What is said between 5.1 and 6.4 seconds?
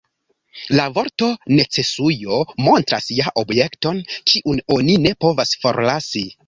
povas forlasi.